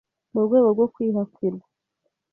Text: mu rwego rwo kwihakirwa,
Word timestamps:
mu 0.33 0.39
rwego 0.45 0.67
rwo 0.75 0.85
kwihakirwa, 0.93 1.67